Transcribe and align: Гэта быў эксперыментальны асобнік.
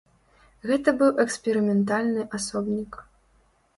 Гэта 0.69 0.93
быў 1.01 1.11
эксперыментальны 1.25 2.21
асобнік. 2.39 2.91